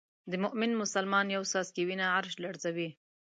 [0.31, 2.89] د مومن مسلمان یو څاڅکی وینه عرش لړزوي.